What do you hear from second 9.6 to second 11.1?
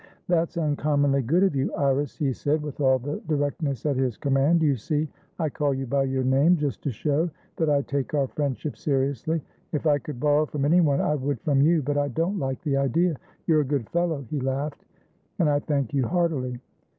If I could borrow from anyone